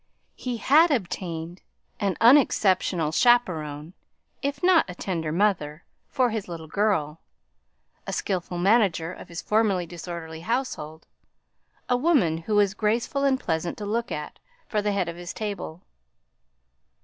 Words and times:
He 0.35 0.57
had 0.57 0.89
obtained 0.89 1.61
an 1.99 2.17
unexceptionable 2.19 3.11
chaperone, 3.11 3.93
if 4.41 4.63
not 4.63 4.89
a 4.89 4.95
tender 4.95 5.31
mother, 5.31 5.83
for 6.09 6.31
his 6.31 6.47
little 6.47 6.65
girl; 6.65 7.19
a 8.07 8.11
skilful 8.11 8.57
manager 8.57 9.13
of 9.13 9.27
his 9.29 9.43
previous 9.43 9.87
disorderly 9.87 10.39
household; 10.41 11.05
a 11.87 11.97
woman 11.97 12.39
who 12.39 12.55
was 12.55 12.73
graceful 12.73 13.23
and 13.23 13.39
pleasant 13.39 13.77
to 13.77 13.85
look 13.85 14.11
at 14.11 14.39
for 14.67 14.81
the 14.81 14.91
head 14.91 15.07
of 15.07 15.17
his 15.17 15.33
table. 15.33 15.83